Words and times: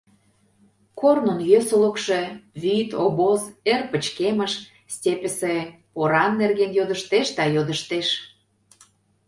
Корнын 0.99 1.39
йӧсылыкшӧ, 1.49 2.21
вӱд, 2.61 2.89
обоз, 3.05 3.41
эр 3.71 3.81
пычкемыш, 3.91 4.53
степьысе 4.95 5.55
поран 5.93 6.31
нерген 6.41 6.71
йодыштеш 6.77 7.27
да 7.37 7.43
йодыштеш... 7.55 8.07